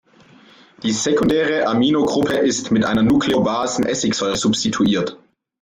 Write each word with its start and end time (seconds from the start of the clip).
Die 0.81 0.93
sekundäre 0.93 1.67
Aminogruppe 1.67 2.33
ist 2.37 2.71
mit 2.71 2.85
einer 2.85 3.03
Nukleobasen-Essigsäure 3.03 4.35
substituiert. 4.35 5.19